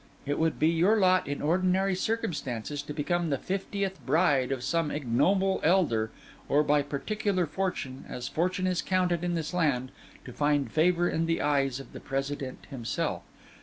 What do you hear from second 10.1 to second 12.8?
to find favour in the eyes of the President